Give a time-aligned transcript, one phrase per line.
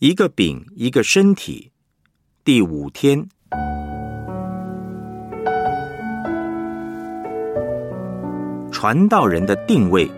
[0.00, 1.72] 一个饼，一个身体。
[2.44, 3.28] 第五天，
[8.70, 10.08] 传道人的定位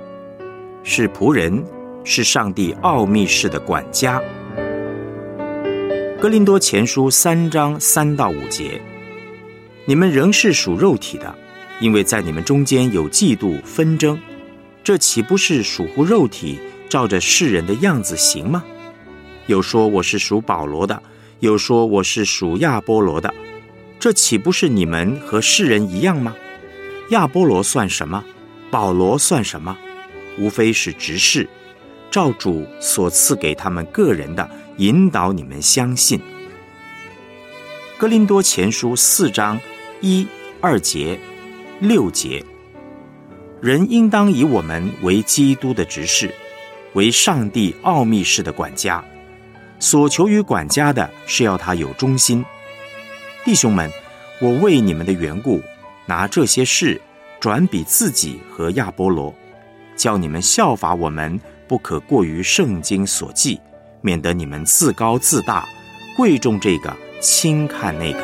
[0.83, 1.65] 是仆人，
[2.05, 4.21] 是上帝奥秘式的管家。
[6.21, 8.79] 哥林多前书三章三到五节，
[9.87, 11.35] 你们仍是属肉体的，
[11.81, 14.21] 因为在你们中间有嫉妒纷争，
[14.85, 16.61] 这岂不是属乎肉体，
[16.91, 18.63] 照着世人的样子行吗？
[19.51, 21.03] 有说我是属保罗的，
[21.41, 23.35] 有说我是属亚波罗的，
[23.99, 26.37] 这岂不是你们和世人一样吗？
[27.09, 28.25] 亚波罗算什么？
[28.71, 29.77] 保罗算什么？
[30.39, 31.49] 无非是执事，
[32.13, 36.21] 照主所赐给他们个人的，引导你们相信。
[37.99, 39.61] 哥林多前书四章
[40.01, 40.29] 一
[40.61, 41.19] 二节
[41.81, 42.45] 六节，
[43.61, 46.33] 人应当以我们为基督的执事，
[46.93, 49.05] 为上帝奥秘式的管家。
[49.81, 52.45] 所求于管家的是要他有忠心，
[53.47, 53.91] 弟兄们，
[54.39, 55.63] 我为你们的缘故，
[56.05, 57.01] 拿这些事
[57.41, 59.35] 转比自己和亚波罗，
[59.97, 63.59] 叫你们效法我们，不可过于圣经所记，
[64.03, 65.67] 免得你们自高自大，
[66.15, 68.19] 贵重这个，轻看那个。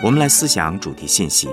[0.00, 1.48] 我们来思想主题信息。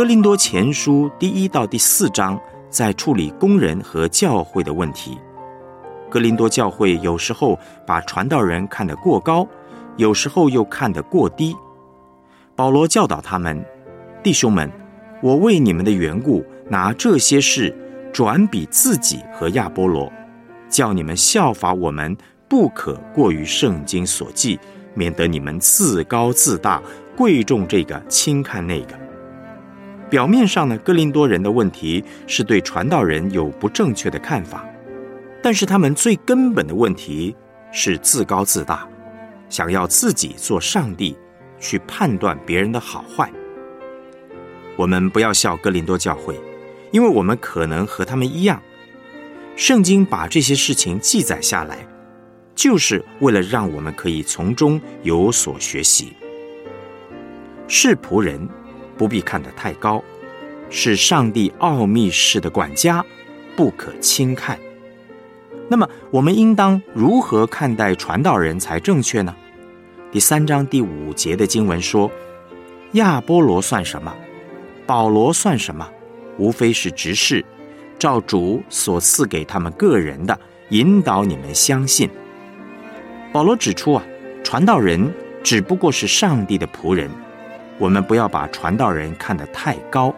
[0.00, 5.18] 哥林多前书第一到第四章在处理工人和教会的问题。
[6.08, 9.46] 哥林多教会有时候把传道人看得过高，
[9.98, 11.54] 有时候又看得过低。
[12.56, 13.62] 保罗教导他们
[14.24, 14.72] ：“弟兄们，
[15.22, 17.76] 我为你们的缘故，拿这些事
[18.10, 20.10] 转比自己和亚波罗，
[20.70, 22.16] 叫你们效法我们，
[22.48, 24.58] 不可过于圣经所记，
[24.94, 26.82] 免得你们自高自大，
[27.14, 28.98] 贵重这个，轻看那个。”
[30.10, 34.66] 表面上呢，哥林多人的问题是对传道人有不正确的看法，
[35.40, 37.34] 但是他们最根本的问题
[37.70, 38.86] 是自高自大，
[39.48, 41.16] 想要自己做上帝，
[41.60, 43.30] 去判断别人的好坏。
[44.74, 46.34] 我们不要笑哥林多教会，
[46.90, 48.60] 因为我们可能和他们一样。
[49.54, 51.86] 圣经把这些事情记载下来，
[52.56, 56.14] 就是为了让我们可以从中有所学习。
[57.68, 58.48] 是仆人。
[59.00, 60.04] 不必看得太高，
[60.68, 63.02] 是上帝奥秘式的管家，
[63.56, 64.58] 不可轻看。
[65.70, 69.34] 那么，我们应当如何看待传道人才正确呢？
[70.12, 72.12] 第三章第五节的经文说
[72.92, 74.14] ：“亚波罗算什么？
[74.84, 75.90] 保罗算什么？
[76.36, 77.42] 无非是执事，
[77.98, 80.38] 照主所赐给他们个人的，
[80.68, 82.10] 引导你们相信。”
[83.32, 84.02] 保罗指出啊，
[84.44, 85.10] 传道人
[85.42, 87.08] 只不过是上帝的仆人。
[87.80, 90.14] 我们不要把传道人看得太高。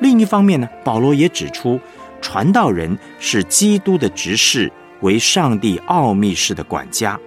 [0.00, 1.78] 另一方面呢，保罗也指出，
[2.22, 4.72] 传道人是基督的执事，
[5.02, 7.20] 为上帝奥秘式的管家。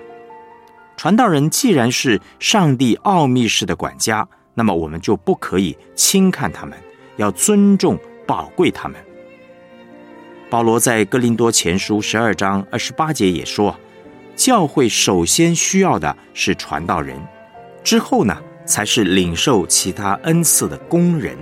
[0.98, 6.76] 传道人既然是上帝奥秘式的管家，那么我们就不可以轻看他们，
[7.18, 8.98] 要尊重、宝贵他们。
[10.50, 13.78] 保罗在哥林多前书十二章二十八节也说，
[14.36, 17.18] 教会首先需要的是传道人，
[17.84, 18.36] 之后呢？
[18.66, 21.38] 才是领受其他恩赐的工人。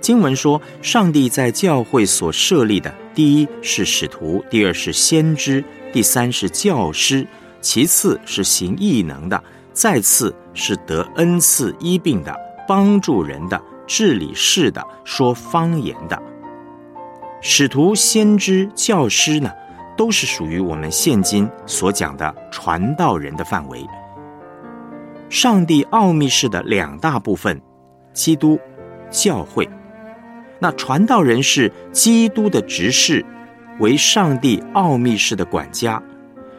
[0.00, 7.26] 经文说，上帝在教会所设立的，第一是使徒，第二是先知，第三是教师，
[7.60, 9.42] 其次是行异能的，
[9.72, 12.36] 再次是得恩赐医病的，
[12.66, 16.20] 帮助人的，治理事的，说方言的。
[17.40, 19.50] 使徒、先知、教师呢，
[19.96, 23.86] 都是属于我们现今所讲的传道人的范围。
[25.32, 27.58] 上帝奥秘式的两大部分，
[28.12, 28.60] 基督、
[29.10, 29.66] 教会。
[30.58, 33.24] 那传道人是基督的执事，
[33.80, 36.02] 为上帝奥秘式的管家。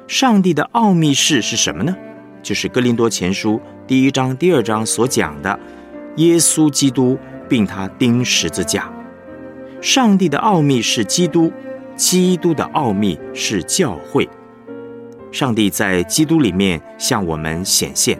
[0.07, 1.95] 上帝的奥秘式是什么呢？
[2.41, 5.59] 就是哥林多前书第一章、第二章所讲的
[6.15, 7.15] 耶稣基督，
[7.47, 8.91] 并他钉十字架。
[9.81, 11.53] 上帝的奥秘是基督，
[11.95, 14.27] 基督的奥秘是教会。
[15.31, 18.19] 上帝在基督里面向我们显现。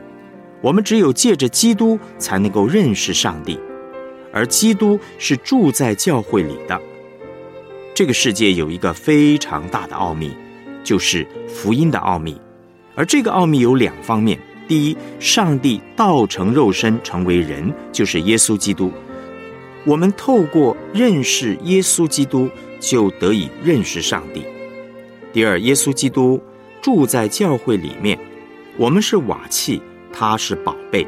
[0.64, 3.60] 我们只有借着基督才能够认识上帝，
[4.32, 6.82] 而基督是住在教会里的。
[7.94, 10.32] 这个世界有一个非常大的奥秘，
[10.82, 12.40] 就是福音的奥秘。
[12.96, 18.90] 而这个奥秘有两方面：第一，上帝道成肉身成为人，就是耶稣基督。
[19.84, 22.50] 我们透过认识耶稣基督，
[22.80, 24.46] 就得以认识上帝。
[25.34, 26.42] 第二，耶稣基督
[26.82, 28.18] 住在教会里面，
[28.78, 29.82] 我们是瓦器。
[30.14, 31.06] 他是宝贝。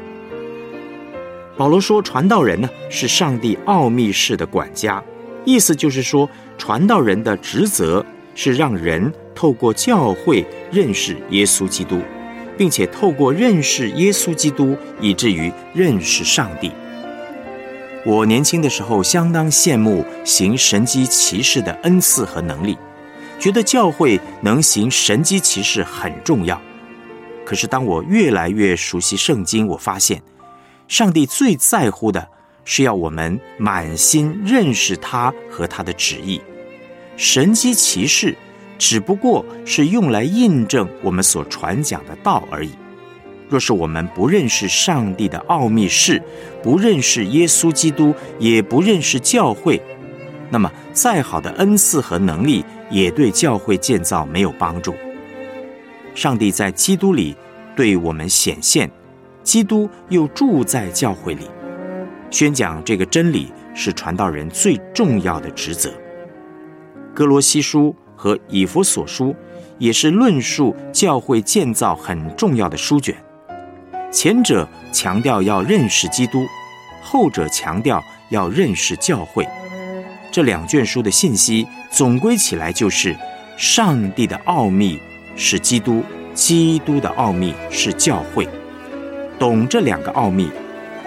[1.56, 5.02] 保罗说，传道人呢是上帝奥秘式的管家，
[5.46, 8.04] 意思就是说，传道人的职责
[8.34, 12.00] 是让人透过教会认识耶稣基督，
[12.58, 16.70] 并且透过认识耶稣基督，以至于认识上帝。
[18.04, 22.76] 我年轻的时候相当羡慕行神机骑士的恩赐和能力，
[23.38, 26.60] 觉得教会能行神机骑士很重要。
[27.46, 30.20] 可是当我越来越熟悉圣经，我发现。
[30.88, 32.28] 上帝最在乎的
[32.64, 36.40] 是要我们满心认识他和他的旨意。
[37.16, 38.36] 神机骑士
[38.78, 42.70] 只不过是用来印证我们所传讲的道而已。
[43.48, 46.20] 若是我们不认识上帝的奥秘事，
[46.62, 49.80] 不认识耶稣基督，也不认识教会，
[50.50, 54.94] 那么再好的恩赐和能力也对教会建造没有帮助。
[56.16, 57.36] 上帝在基督里
[57.76, 58.90] 对我们显现。
[59.42, 61.48] 基督又住在教会里，
[62.30, 65.92] 宣讲这个真理是传道人最重要的职责。
[67.14, 69.36] 哥罗西书和以弗所书
[69.78, 73.14] 也是论述教会建造很重要的书卷。
[74.10, 76.46] 前者强调要认识基督，
[77.02, 79.46] 后者强调要认识教会。
[80.32, 83.14] 这两卷书的信息总归起来就是：
[83.58, 84.98] 上帝的奥秘
[85.36, 86.02] 是基督，
[86.34, 88.48] 基督的奥秘是教会。
[89.38, 90.50] 懂这两个奥秘，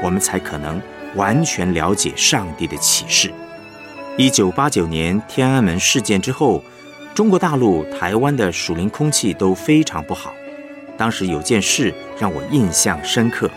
[0.04, 0.80] 我们才可能
[1.16, 3.32] 完全了解上帝的启示。
[4.18, 6.64] 一九八九年天安门事件之后，
[7.16, 10.34] 中国大陆、台湾的属灵空气都非常不好。
[10.96, 13.50] 当时有件事让我印象深刻。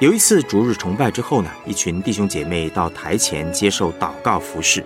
[0.00, 4.84] 有一次逐日崇拜之后呢，一群弟兄姐妹到台前接受祷告服侍，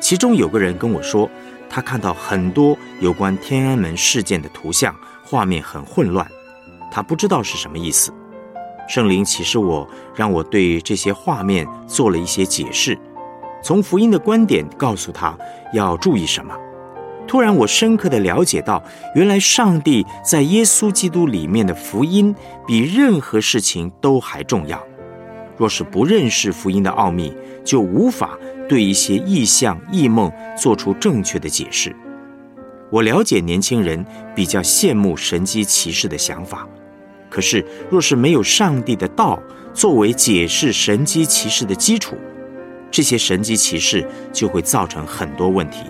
[0.00, 1.30] 其中有个人跟我说，
[1.70, 4.94] 他看到很多有关天安门事件的图像，
[5.24, 6.26] 画面很混乱。
[6.90, 8.12] 他不知道是什么意思，
[8.88, 12.98] 圣灵启示我，让我对这些画面做了一些解释，
[13.62, 15.36] 从福音的观点告诉他
[15.72, 16.54] 要注意什么。
[17.26, 18.82] 突然，我深刻的了解到，
[19.14, 22.34] 原来上帝在耶稣基督里面的福音
[22.66, 24.82] 比任何事情都还重要。
[25.58, 27.34] 若是不认识福音的奥秘，
[27.64, 28.38] 就无法
[28.68, 31.94] 对一些异象异梦做出正确的解释。
[32.90, 34.02] 我了解年轻人
[34.34, 36.66] 比较羡慕神机骑士的想法。
[37.28, 39.38] 可是，若是没有上帝的道
[39.74, 42.16] 作为解释神机骑士的基础，
[42.90, 45.84] 这些神机骑士就会造成很多问题。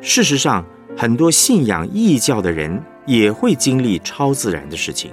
[0.00, 0.64] 事实上，
[0.96, 5.10] 很多信仰异教的人也会经历超自然的事情。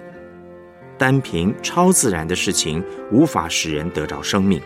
[0.98, 4.62] 单凭超自然的事情无法使人得着生命，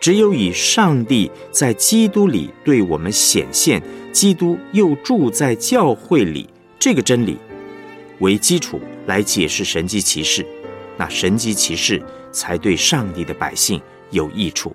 [0.00, 6.48] 只有以上帝在基督里对我们显现，基督又住在教会里
[6.78, 7.38] 这个真理
[8.20, 8.80] 为基础。
[9.06, 10.46] 来解释神迹骑士，
[10.96, 12.02] 那神迹骑士
[12.32, 13.78] 才对上帝的百姓
[14.12, 14.74] 有益处。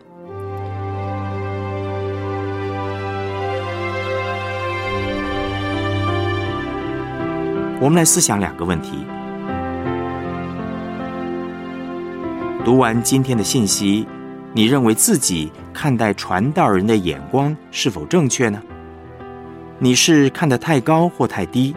[7.81, 9.00] 我们来思想两个问题：
[12.66, 14.06] 读完今天的信息，
[14.54, 18.62] 你认为自己看待传道人的眼光是否正确呢？
[19.78, 21.74] 你是看得太高或太低？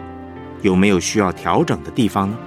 [0.61, 2.37] 有没有需要调整的地方呢？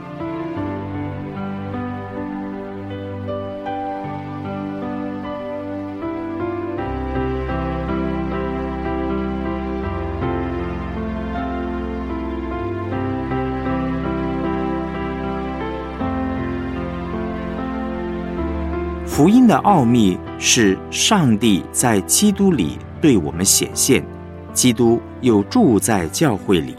[19.16, 24.04] 福音的奥秘是上帝在基督里对我们显现，
[24.52, 26.76] 基督又住在教会里。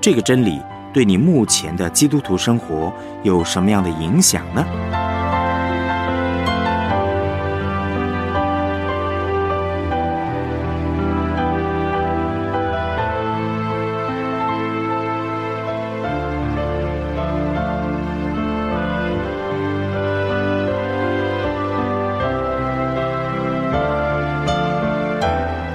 [0.00, 0.58] 这个真理
[0.94, 2.90] 对你目前的基督徒生活
[3.22, 4.64] 有什么样的影响呢？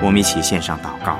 [0.08, 1.20] 我们一起献上祷告。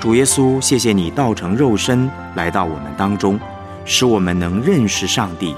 [0.00, 3.38] 主耶稣，谢谢你道成肉身来到我们当中，
[3.84, 5.54] 使我们能认识上帝，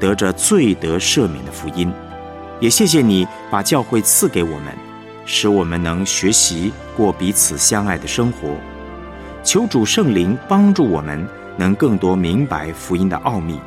[0.00, 1.92] 得着罪得赦免的福音。
[2.58, 4.74] 也谢谢你把教会赐给我们，
[5.26, 8.48] 使我们能学习过彼此相爱的生活。
[9.44, 11.28] 求主圣灵帮助我们，
[11.58, 13.60] 能更多明白福音的奥秘，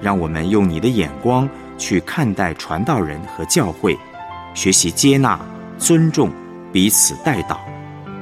[0.00, 1.48] 让我们用你的眼光
[1.78, 3.96] 去看待传道人和教会，
[4.54, 5.38] 学习接纳、
[5.78, 6.32] 尊重
[6.76, 7.56] 彼此代祷。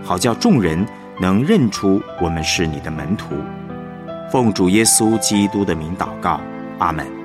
[0.05, 0.87] 好叫众人
[1.21, 3.35] 能认出我们是你的门徒，
[4.31, 6.41] 奉主耶稣基督的名祷告，
[6.79, 7.24] 阿门。